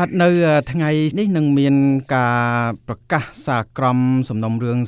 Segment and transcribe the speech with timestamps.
[0.00, 0.28] បាទនៅ
[0.72, 1.74] ថ្ងៃនេះនឹងមាន
[2.14, 2.44] ការ
[2.88, 4.78] ប្រកាសសាលក្រមសំណុំរឿង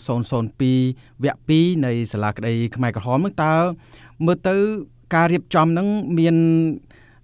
[0.56, 3.54] 002វគ្គ2នៃសាលាក្តីខ្មែរក្រហមនឹងតើ
[4.26, 4.57] មើលទៅ
[5.15, 5.88] ការរៀបចំនឹង
[6.18, 6.36] មាន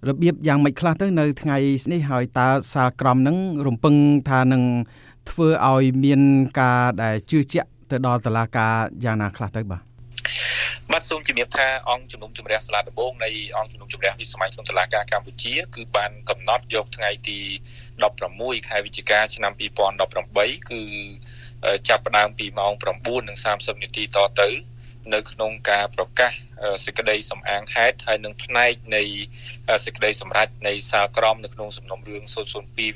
[0.07, 1.57] របៀបយ៉ាងម៉េចខ្លះទៅនៅថ្ងៃ
[1.91, 3.37] នេះហើយតើសាលក្រមនឹង
[3.67, 3.95] រំពឹង
[4.29, 4.63] ថានឹង
[5.29, 6.21] ធ្វើឲ្យមាន
[6.59, 8.73] ការដែលជឿជាក់ទៅដល់តឡាការ
[9.03, 9.81] យ៉ាងណាខ្លះទៅបាទ
[10.91, 17.39] បាទសូមជំរាបថាអង្គជំនុំជម្រះសាលាដំបងនៃអង្គជំនុំជម្រះវិស្ម័យក្នុងតុលាការកម្ពុជាគឺបានកំណត់យកថ្ងៃទី
[18.01, 19.53] 16ខែវិច្ឆិកាឆ្នាំ
[20.11, 20.81] 2018គឺ
[21.89, 22.73] ចាប់ផ្ដើមពីម៉ោង
[23.23, 24.49] 9:30នាទីតទៅ
[25.13, 26.31] នៅក្នុងការប្រកាស
[26.85, 29.03] សេចក្តីសំអាងហេតុហើយនឹងផ្នែកនៃ
[29.85, 32.87] សេចក្តីសម្រេចនៃសាលក្រមនៅក្នុងសំណុំរឿង002វគ្គ2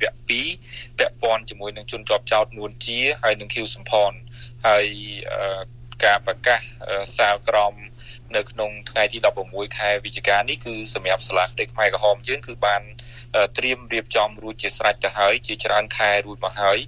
[1.00, 4.12] ពាក់ព័ន្ធជាមួយនឹងជនជាប់ចោតនួនជាហើយនឹងឃីវសំផន
[4.68, 4.86] ហើយ
[6.06, 6.60] ការប្រកាស
[7.18, 7.74] សាលក្រម
[8.36, 12.82] នៅក្នុងថ្ងៃទី16ខែវិច្ឆិកានេះគឺសម្រាប់សាលាក្តីខ្មែរក្រហមយើងគឺបាន
[13.58, 16.80] ត្រៀមរៀបចំរួចជាស្រេចទៅហើយជាច្រើនខែរួចមកហើយ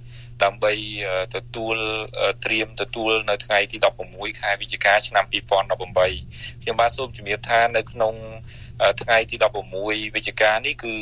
[0.44, 0.72] ដើម្បី
[1.34, 1.76] ទទួល
[2.44, 3.76] ត្រៀមទទួលនៅថ្ងៃទី
[4.08, 8.14] 16ខែវិច្ឆិកាឆ្នាំ2018ខ្ញុំបាទសូមជំរាបថានៅក្នុង
[9.02, 9.36] ថ្ងៃទី
[9.74, 10.96] 16វិច្ឆិកានេះគឺ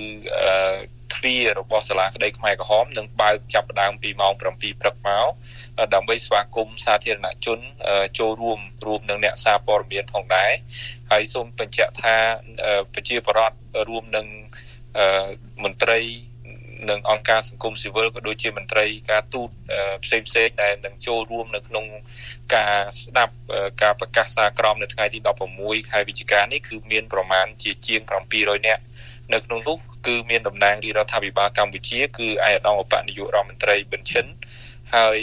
[1.15, 5.27] ទ្វាររបស់សាលាក្តីខ្មែរក្រហមនឹងបើកចាប់ផ្ដើមពីម៉ោង7ព្រឹកមក
[5.95, 7.59] ដើម្បីស្វាគមន៍សាធារណជន
[8.19, 10.51] ចូលរួមរួមនឹងអ្នកសារព័ត៌មានផងដែរ
[11.11, 12.17] ហើយសូមបញ្ជាក់ថា
[12.95, 13.57] ប្រជាពលរដ្ឋ
[13.89, 14.27] រួមនឹង
[15.65, 16.01] មន្ត្រី
[16.91, 19.48] និងអង្គការសង្គមស៊ីវិលក៏ដូចជាមន្ត្រីការទូត
[20.05, 21.85] ផ្សេងផ្សេងដែលនឹងចូលរួមនៅក្នុង
[22.55, 23.35] ការស្ដាប់
[23.83, 25.19] ការប្រកាសសារក្រមនៅថ្ងៃទី
[25.55, 28.01] 16ខែវិច្ឆិកានេះគឺមានប្រមាណជាជាង
[28.35, 28.83] 700នាក់
[29.33, 29.77] នៅក្នុងនោះ
[30.07, 34.27] គឺមានតំណាងរាជរដ្ឋាភិបាលកម្ពុជាគឺឯកឧត្តមឧបនាយករដ្ឋមន្ត្រីប៊ិនឈិន
[34.95, 35.19] ហើយ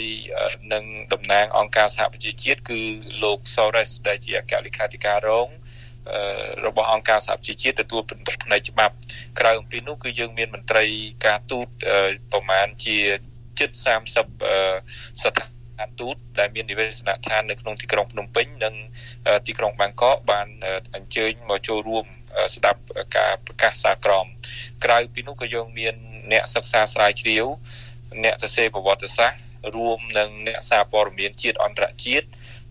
[0.72, 2.80] នឹងតំណាងអង្គការសហប្រជាជាតិគឺ
[3.22, 5.48] លោក Sores ដែលជាអគ្គលេខាធិការរង
[6.66, 8.94] របស់អង្គការសហប្រជាជាតិទទួលបន្ទុកផ្នែកច្បាប់
[9.38, 10.84] ក្រៅអំពីនោះគឺយើងមានមន្ត្រី
[11.26, 11.66] ការទូត
[12.32, 12.98] ប្រមាណជា
[13.58, 14.16] ជិត30
[15.22, 18.74] ស្ថានទូតដែលមាននិវេសនដ្ឋាននៅក្នុងទីក្រុងភ្នំពេញនិង
[19.46, 20.48] ទីក្រុងបាងកកបាន
[20.94, 22.04] អញ្ជើញមកចូលរួម
[22.54, 22.80] ស្ដាប់
[23.16, 24.26] ការប្រកាសសារក្រម
[24.84, 25.94] ក្រៅពីនោះក៏យើងមាន
[26.32, 27.46] អ្នកសិក្សាស្រាវជ្រាវ
[28.24, 32.26] អ្នកសរសេរប្រវត្តិសាស្ត្រ រួមនឹងអ្នកសារព័ត៌មានជាតិអន្តរជាតិ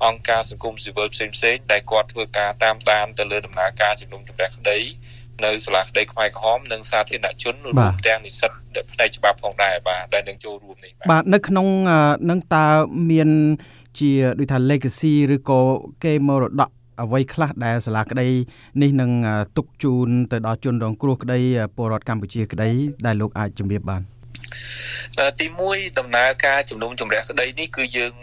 [0.05, 4.79] អង្គការសង្គមស៊ីវិលផ្សេងផ្សេងដែលគាត់ធ្វើការតាមដានទៅលើដំណើរការជំនុំជម្រះក្តី
[5.45, 8.51] នៅសាលាក្តីខ្មែរក្រហមនិងសាធារណជនរួមទាំងនិស្សិត
[8.93, 11.67] ផ្នែកច្បាប់ផងដែរបាទដែលនឹងចូលរួមនេះបាទនៅក្នុង
[12.29, 12.67] នឹងតើ
[13.11, 13.29] មាន
[13.99, 15.61] ជាដូចថា legacy ឬក៏
[16.03, 16.69] គេមរតក
[17.03, 18.27] អ្វីខ្លះដែលសាលាក្តី
[18.81, 19.11] នេះនឹង
[19.57, 21.39] ទុកជូនទៅដល់ជនរងគ្រោះក្តី
[21.75, 22.69] ពលរដ្ឋកម្ពុជាក្តី
[23.05, 24.01] ដែលលោកអាចជម្រាបបាន
[25.39, 28.13] ទី1ដំណើរការជំនុំជម្រះក្តីនេះគឺយើង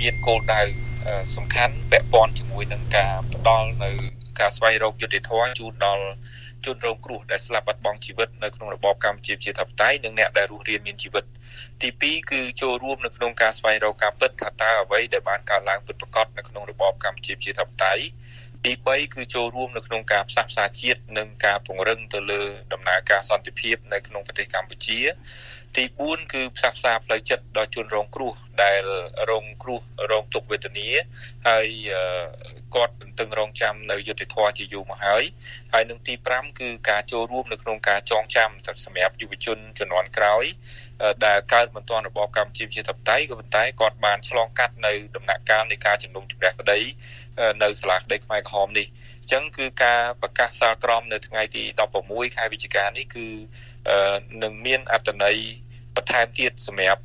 [0.00, 0.62] មានគោលដៅ
[1.36, 3.90] សំខាន់ពាក់ព័ន្ធជាមួយនឹងការផ្ដល់នៅ
[4.40, 6.06] ការស្វែងរកយុត្តិធម៌ជូនដល់
[6.66, 11.24] ជនរងគ្រោះដែលស្លាប់បាត់បង់ជីវិតនៅក្នុងរបបកម្ពុជាប្រជាធិបតេយ្យនិងអ្នកដែលរស់រានមានជីវិត
[11.82, 18.04] ទី2គឺចូលរួមនៅក្នុងការស្វែងរកការពិតថាតើអ្វីដែលបានកើតឡើងពិតប្រាកដនៅក្នុងរបបកម្ពុជាប្រជាធិបតេយ្យ
[18.64, 22.42] ទី3គឺចូលរួមនៅក្នុងការផ្សះផ្សាជាតិនិងការពង្រឹងទៅលើ
[22.72, 24.98] ដំណើរការសន្តិភាពនៅក្នុងប្រទេសកម្ពុជា
[25.76, 28.32] ទី4គឺផ្សះផ្សាផ្លូវចិត្តដល់ជនរងគ្រោះ
[28.62, 28.82] ដែល
[29.30, 29.80] រងគ្រោះ
[30.10, 30.88] រងទុក្ខវេទនា
[31.48, 31.68] ហើយ
[32.74, 35.24] គាត់ទន្ទឹងរង់ចាំនៅយុទ្ធធម៌ជាយូរមកហើយ
[35.72, 38.50] ហើយនឹងទី5គឺការចូលរួមនៅក្នុងការចងចាំ
[38.84, 40.44] សម្រាប់យុវជនជំនាន់ក្រោយ
[41.26, 46.78] ដែលកើតមិនទាន់របបកម្ពុជាជាធិបតេយ្យក៏ប៉ុន្តែគាត់បានឆ្លងកាត់នៅដំណាក់កាលនៃការជំនុំជម្រះក្តី
[47.62, 48.86] នៅសាលាក្តីខ្មែរក្រហមនេះ
[49.20, 51.62] អញ្ចឹងគឺការប្រកាសសាលក្រមនៅថ្ងៃទី
[52.00, 53.26] 16ខែវិច្ឆិកានេះគឺ
[54.42, 55.36] នឹងមានអត្តន័យ
[55.96, 57.02] បន្ថែមទៀតសម្រាប់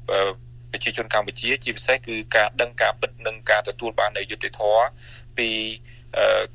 [0.72, 4.86] ប្រជាជនកម្ពុជា ជាពិសេសគឺការដឹងការពិតនិងការទទួលបាននូវយុត្តិធម៌
[5.38, 5.50] ពី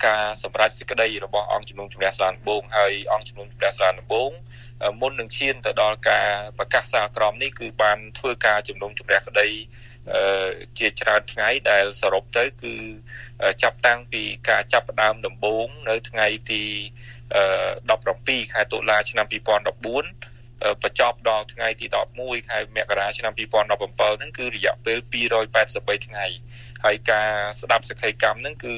[0.06, 4.30] ការសម្រេចសេចក្តីរបស់អង្គជំនុំជម្រះសាលាដំបងហើយអង្គជំនុំជម្រះសាលាដំបង
[5.00, 9.48] មុននឹងឈានទៅដល់ការប្រកាសសាលក្រមនេះគឺបានធ្វើការជំនុំជម្រះក្តី
[10.78, 12.74] ជាច្រើនថ្ងៃដែលសរុបទៅគឺ
[13.62, 16.62] ចាប់តាំងពីការចាប់ផ្ដើមដំបូងនៅថ្ងៃទី
[17.78, 20.34] 17ខែតុលាឆ្នាំ2014
[20.82, 21.86] បញ្ចប់ដល់ថ្ងៃទី
[22.19, 24.98] 11ខែមករាឆ្នាំ2017ហ្នឹងគឺរយៈពេល
[25.53, 26.27] 283ថ្ងៃ
[26.84, 28.75] ហើយការស្ដាប់សក្ខីកម្មហ្នឹងគឺ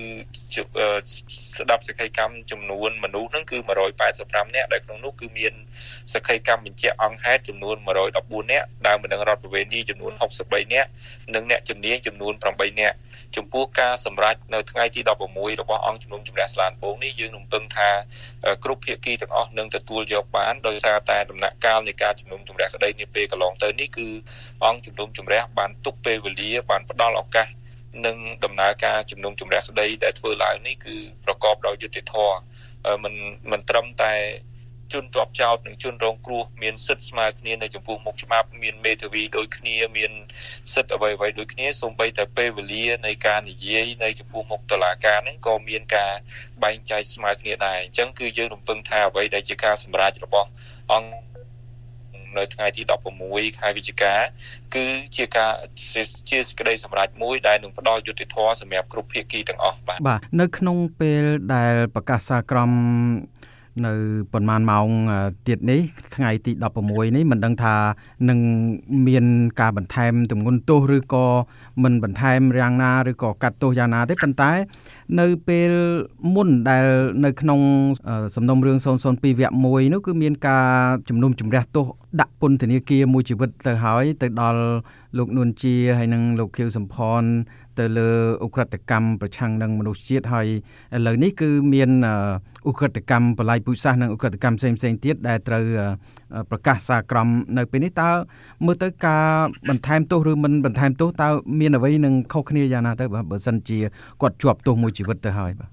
[1.58, 3.58] ស្ដាប់សក្ខីកម្មចំនួនមនុស្សហ្នឹងគឺ
[4.06, 5.52] 185នាក់ដែលក្នុងនោះគឺមាន
[6.14, 7.76] សក្ខីកម្មបញ្ជាក់អង្គហេតុចំនួន
[8.14, 10.12] 114នាក់ដើមបណ្ដឹងរដ្ឋប្រវេណីចំនួន
[10.44, 10.88] 63នាក់
[11.34, 12.96] និងអ្នកជំនាញចំនួន8នាក់
[13.36, 15.00] ចំពោះការសម្រេចនៅថ្ងៃទី
[15.30, 17.88] 16របស់អង្គជំនុំជម្រះស្លានពងនេះយើងរំពឹងថា
[18.64, 24.08] គ្រប់ភាគីទាំងអស់នឹងទទួលយកបានដោយសារតែដំណាក់កាលនៃការជំនុំជម្រះក្តីនាពេលកន្លងទៅនេះគឺ
[24.64, 27.46] អង្គជំនុំជម្រះបានទុកពេលវេលាបានផ្ដល់ឱកាស
[28.06, 32.38] និងដំណើរការជំនុំជម្រះក្តីដែលធ្វើឡើងនេះគឺប្រកបដោយយុត្តិធម៌
[33.02, 33.14] មិន
[33.50, 34.14] មិនត្រឹមតែ
[34.92, 40.12] ជនជាប់ចោតនិងជនរងគ្រោះមានសិទ្ធិស្មើគ្នានៅចំពោះមុខច្បាប់មានមេធាវីដូចគ្នាមាន
[40.74, 46.12] សិទ្ធិអ្វីអ្វីដូចគ្នាសូម្បីតែពេលវេលានៃការនិយាយនៅចំពោះមុខតុលាការហ្នឹងក៏មានការ
[46.62, 50.48] បែងចែកស្មើគ្នាដែរអញ្ចឹងគឺយើងរំពឹងថាអ្វីដែលជាការសម្រេចរបស់
[50.92, 51.25] អង្គ
[52.38, 52.82] នៅថ្ងៃទី
[53.20, 54.14] 16ខែវិច្ឆិកា
[54.74, 54.86] គឺ
[55.16, 55.52] ជាការ
[56.30, 61.22] ជាសេចក្តីសម្រេចមួយដែលនឹងផ្ដល់យុត្តិធម៌សម្រាប់គ្រប់ភាគីទាំងអស់បាទបាទនៅក្នុងពេល
[61.54, 62.70] ដែលប្រកាសសាក្រម
[63.86, 63.92] នៅ
[64.32, 64.88] ប្រហែលម៉ោង
[65.48, 65.80] ទៀតនេះ
[66.16, 66.52] ថ្ងៃទី
[66.84, 67.74] 16នេះមិនដឹងថា
[68.28, 68.38] នឹង
[69.08, 69.24] មាន
[69.60, 71.26] ការបន្ថែមទម្ងន់ទោសឬក៏
[71.82, 74.52] មិនបន្ថែមយ៉ាងណាឬក៏កាត់ទោសយ៉ាងណាទេប៉ុន្តែ
[75.19, 75.71] នៅពេល
[76.35, 76.85] មុនដែល
[77.25, 77.59] នៅក្នុង
[78.35, 80.67] សំណុំរឿង002វគ្គ1នោះគឺមានការ
[81.09, 81.85] ជំនុំជម្រះទោស
[82.19, 84.61] ដាក់ពន្ធនាគារមួយជីវិតទៅហើយទៅដល់
[85.17, 87.23] លោកនួនជាហើយនិងលោកខៀវសំផន
[87.79, 88.09] ទៅលើ
[88.43, 90.47] អ ுக ្រិតកម្មប្រឆាំងនឹងមនុស្សជាតិហើយ
[90.95, 91.89] ឥឡូវនេះគឺមាន
[92.67, 95.63] អ ுக ្រិតកម្មបល័យពុជសាសនិងអ ுக ្រិតកម្មផ្សេងផ្សេងទៀតដែលត្រូវ
[96.51, 97.27] ប្រកាសសាក្រម
[97.57, 98.09] នៅពេលនេះតើ
[98.65, 99.25] មើលទៅការ
[99.69, 103.79] បន្ថែមទោសឬមិនបន្ថែមទោសតើមានអ្វីនឹងខុសគ្នាយ៉ាងណាទៅបើសិនជា
[104.21, 105.70] គាត់ជាប់ទោសមួយ ជីវិតទៅហើយបាទ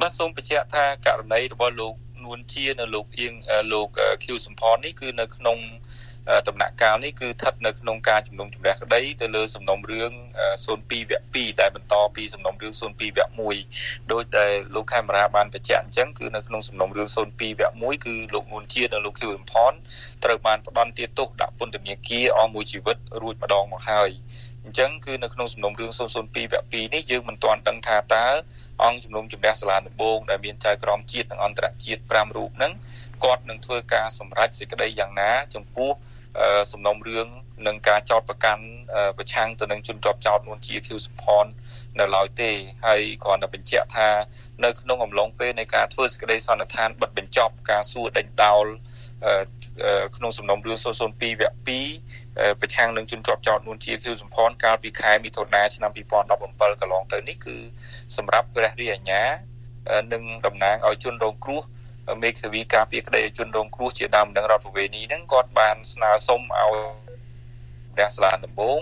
[0.00, 3.32] បាទសូមបញ្ជាក់ថាករណីរបស់លោកនួនជានៅលោកអៀង
[3.72, 3.88] លោក
[4.24, 5.58] ខៀវសំផននេះគឺនៅក្នុង
[6.48, 10.12] ដំណាក់កាលនេះគឺស្ថិតនៅក្នុងការជំនុំជម្រះក្តីទៅលើសំណុំរឿង
[10.64, 13.30] 02វគ្គ2ដែលបន្តពីសំណុំរឿង02វគ្គ
[13.64, 17.40] 1ដោយតែលោកខេមរាបានបញ្ជាក់អញ្ចឹងគឺនៅក្នុងសំណុំរឿង02វគ្គ
[17.82, 19.72] 1គឺលោកនួនជានិងលោកខៀវអ៊ឹមផន
[20.24, 24.10] ត្រូវបានផ្ដន្ទាទោសដាក់ពន្ធនាគារអស់មួយជីវិតរួចម្ដងមកហើយ
[24.53, 25.98] អ ញ្ចឹងគឺនៅក្នុងសំណុំរឿង002
[26.52, 28.26] វគ្គ2នេះយើងមិនទាន់ដឹងថាតើ
[28.84, 32.72] អង្គជំនុំជម្រះសាលាដំបងដែលមានចៅក្រមជាតិនិងអន្តរជាតិ5រូបហ្នឹង
[33.24, 35.90] គាត់នឹងធ្វើការសម្រេចសេចក្តីយ៉ាងណាចំពោះ
[36.72, 37.28] សំណុំរឿង
[37.66, 38.64] នឹងការចោតប្រកាន់
[39.18, 41.44] ប្រឆាំងទៅនឹងជនជាប់ចោតនួនជាឃីវសុផន
[42.00, 42.50] នៅឡើយទេ
[42.86, 44.08] ហើយគ្រាន់តែបញ្ជាក់ថា
[44.64, 48.66] នៅក្នុងអំឡុងពេលនៃការធ្វើសេចក្តីសន្និដ្ឋានបិទបញ្ចប់ការសួរដេញដោល
[50.16, 50.86] ក្នុងសំណុំរឿង002
[51.40, 51.70] វគ្គ
[52.18, 57.56] 2ប្រឆាំងនឹងជនជាប់ចោតនួនជាឃីវសំផនកាលពីខែមិថុនាឆ្នាំ2017កន្លងទៅនេះគឺ
[58.16, 59.22] សម្រាប់ព្រះរាជអាជ្ញា
[60.12, 61.62] នឹងតំណាងឲ្យជនរងគ្រោះ
[62.22, 66.70] មេឃាវីការពារក្តីជនរងគ្រោះជាដើមនឹងរដ្ឋប្រវេណីហ្នឹងគាត់បានស្នើសុំឲ្យ
[67.94, 68.80] ព្រះសាលាដំបង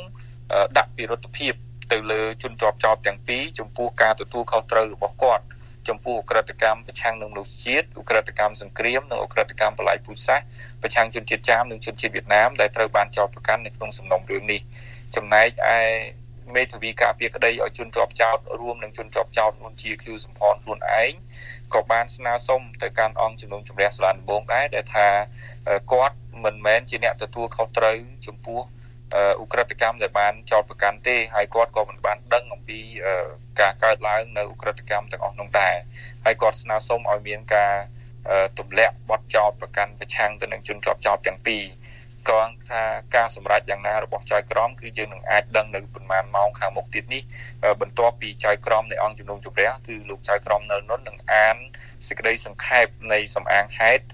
[0.76, 1.52] ដាក់ពិរុទ្ធភាព
[1.92, 5.44] ទៅលើជនជាប់ចោតទាំងពីរចំពោះការទទួលខុសត្រូវរបស់គាត់
[5.88, 10.44] ចំពោះអក្រិតកម្មប្រឆាំងនឹងមនុស្សជាតិអក្រិតកម្មសង្គ្រាមនិងអក្រិតកម្មបល័យពូជសាសន៍
[10.82, 14.61] ប្រឆាំងជនជាតិចាមនិងជនជាតិវៀតណាមដែលត្រូវបានចោទប្រកាន់នៅក្នុងសំណុំរឿងនេះ
[15.17, 15.79] ចំណែកឯ
[16.55, 21.12] មេធាវីការពារក្តីឲ្យជនជាប់ចោតរួមនឹងជនជាប់ចោតនួនជាឃ្យូសំផនខ្លួនឯង
[21.75, 25.06] ក៏បានស្នើសុំទៅកាន់អង្គជំនុំជម្រះសាលាដំបងដែរដែលថា
[25.93, 27.96] គាត់មិនមែនជាអ្នកទទួលខុសត្រូវ
[28.26, 28.61] ចំពោះ
[29.43, 32.81] ឧក្រិដ្ឋកម្មដែលបានចោទប្រកាន់ទេហើយគាត់ក៏មិនបានដឹងអំពី
[33.61, 35.75] ការកើតឡើងនៅឧក្រិដ្ឋកម្មទាំងអស់នោះដែរ
[36.25, 37.75] ហើយគាត់ស្នើសុំឲ្យមានការ
[38.59, 41.64] ទម្លាក់បទចោទប្រកាន់ប្រឆាំងទៅនឹងជនជាប់ចោទទាំងពីរ
[42.31, 42.82] ក៏ថា
[43.17, 47.23] ការសម្រេចយ៉ាងណារបស់ចៅក្រមគឺយើងនឹងអាចដឹងនៅប្រហែលម៉ោងខាងមុខទៀតនេះ
[47.81, 51.56] បន្ទាប់ពីចៅក្រមនៃអង្គជំនុំជម្រះគឺលោកចៅក្រមនៅនុននឹងអាន
[52.09, 54.05] សេចក្តីសង្ខេបនៃសំអាងហេតុ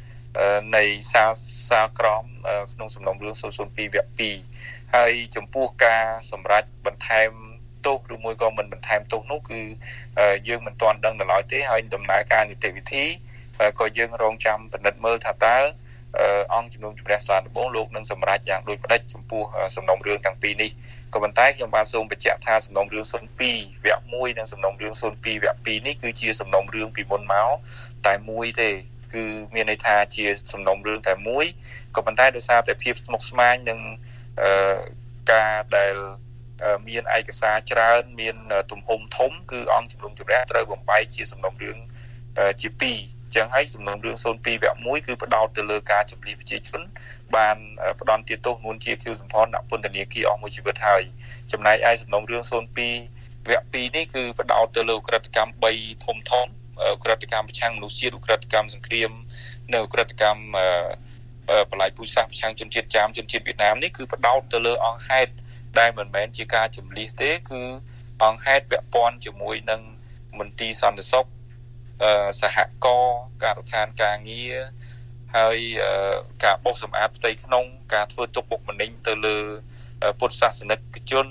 [0.77, 1.25] នៃសា
[1.71, 2.25] សាក្រម
[2.73, 7.31] ក្នុងសំណុំរឿង002វគ្គ2 ហើយចំពោះការសម្រេចបន្ថែម
[7.87, 9.61] ទោសឬមួយក៏មិនបន្ថែមទោសនោះគឺ
[10.49, 13.05] យើងមិនទាន់ដឹងដល់ឡើយទេហើយដំណើរការនីតិវិធី
[13.79, 15.59] ក៏យើងរងចាំពិនិត្យមើលថាតើ
[16.55, 19.43] អង្គជំនុំជម្រះសាលាដំបងលោកនឹងសម្រេចយ៉ាងដូចផ្ដិចចំពោះ
[19.77, 20.71] សំណុំរឿងទាំងពីរនេះ
[21.15, 23.47] ក៏ប៉ុន្តែខ្ញុំបានសូមបញ្ជាក់ថាសំណុំរឿង02វគ្គ
[24.35, 25.03] 1និងសំណុំរឿង02
[25.43, 27.49] វគ្គ2នេះគឺជាសំណុំរឿងពីមុនមក
[28.07, 28.71] តែមួយទេ
[29.15, 31.45] គឺមានន័យថាជាសំណុំរឿងតែមួយ
[31.97, 33.79] ក៏ប៉ុន្តែដោយសារតែភាពស្មុគស្មាញនិង
[35.33, 35.95] ការដែល
[36.89, 38.37] មានឯកសារច្រើន មាន
[38.73, 41.79] ទំហំធំគឺអង្គជំនុំជម្រះត្រូវបំបែកជាសំណុំរឿង
[42.61, 42.69] ជា
[43.03, 46.83] 2ចឹងហើយសំណុំរឿង02វគ្គ1គឺផ្ដោតទៅលើការចម្លៀសប្រជាជន
[47.37, 47.57] បាន
[48.01, 51.03] ផ្ដន់ទាទោសនួនជាឃីវសំផនដាក់ពន្ធនាគារអស់មួយជីវិតហើយ
[51.53, 52.53] ចំណែកឯសំណុំរឿង02
[53.49, 56.47] វគ្គ2នេះគឺផ្ដោតទៅលើក្រិតកម្ម3ធំធំ
[57.05, 59.11] ក្រិតកម្មប្រឆាំងមនុស្សជាតិក្រិតកម្មសង្គ្រាម
[59.75, 60.57] នៅក្រិតកម្ម
[61.73, 65.33] បលាយពូជសាសន៍ប្រឆាំងជនជាតិចាមជនជាតិវៀតណាមនេះគឺផ្ដោតទៅលើអង្គហេតុ
[65.79, 67.63] ដែលមិនមែនជាការចម្លៀសទេ គឺ
[68.25, 69.81] អង្គហេតុពាក់ព័ន្ធជាមួយនឹង
[70.39, 71.27] មន្ទីរសន្តិសុខ
[72.41, 74.55] សហគមន៍ការដ្ឋានការងារ
[75.37, 75.59] ហើយ
[76.45, 77.65] ការបោសសម្អាតផ្ទៃក្នុង
[77.95, 79.39] ការធ្វើទុកបុកម្នេញទៅលើ
[80.19, 81.27] ពុទ្ធសាសនិកជន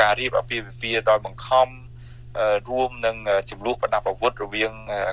[0.00, 1.68] ការរៀបអាពាហ៍ពិពាហ៍ដោយបង្ខំ
[2.68, 3.16] រួមនឹង
[3.50, 4.72] ចំនួនប្រដាប់អាវុធរវាង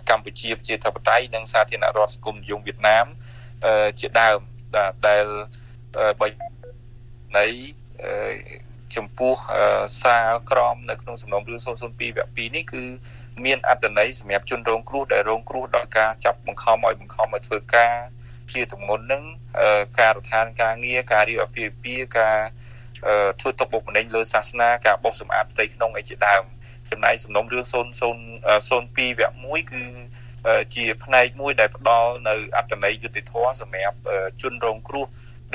[0.09, 3.05] កម្ពុជាប្រជាធិបតេយ្យនិងសាធារណរដ្ឋសង្គមនិយមវៀតណាម
[3.99, 4.39] ជាដើម
[5.07, 5.25] ដែល
[6.21, 6.27] បើ
[7.37, 7.45] នៃ
[8.95, 9.33] ចំពោះ
[10.01, 12.83] សាលក្រមនៅក្នុងសំណុំរឿង002វគ្គ2នេះគឺ
[13.45, 17.95] មានអត្តន័យសម្រាប់ជនរងគ្រោះដែលរងគ្រោះដោយការចាប់បង្ខំឲ្យបង្ខំឲ្យធ្វើការ
[18.53, 19.23] ជាទម្ងន់នឹង
[19.99, 22.37] ការរដ្ឋានការងារការរៀបអាពាហ៍ពិពាហ៍ការ
[23.39, 26.43] ធ្វើទុកបុកម្នេញលើសាសនាការបោសសម្អាតផ្ទៃក្នុងអីជាដើម
[26.91, 29.83] ចំណែកសំណុំរឿង002វគ្គ1គឺ
[30.75, 33.97] ជាផ្នែកមួយដែលផ្ដល់នៅអត្តន័យយុតិធធសម្រាប់
[34.41, 35.05] ជនរងគ្រោះ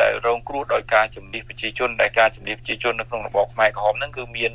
[0.02, 4.52] ដែលរងគ្រោះដោយការជំនះប្រជាជនដែលការជំនះប្រជាជននៅក្នុងរបបខ្មែរក្រហមហ្នឹងគឺមាន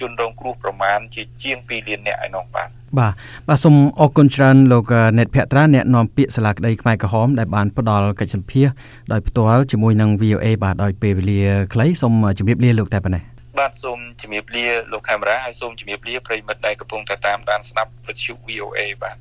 [0.00, 2.68] ជនរងគ្រោះប្រមាណជាជាង2លាននាក់ឯនោះបាទ
[2.98, 3.12] បាទ
[3.48, 8.66] បាទសូមអរគុណច្រើនលោកណេតភក្ត្រាអ្នកនាំពាក្យសាលាក្តីខ្មែរក្រហមដែលបានផ្ដល់កិច្ចសម្ភាស
[9.12, 11.42] ដោយផ្ទាល់ជាមួយនឹង VOA បាទដោយពេលវេលា
[11.72, 13.22] ខ្លីសូមជម្រាបលាលោកតែប៉ុណ្ណេះ
[13.58, 19.16] បាទសូមជម្រាបលាលោកកាមេរ៉ាហើយសូមជម្រាបលាប្រិយមិត្តដែលកំពុងតែតាមដានស្ដាប់វិទ្យុ VOA បាទ